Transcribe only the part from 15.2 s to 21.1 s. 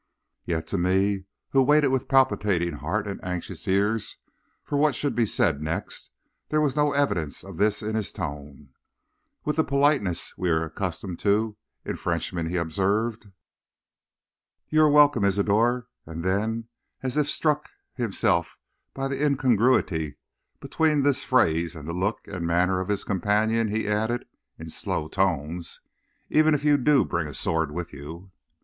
Isidor;' and then, as if struck himself by the incongruity between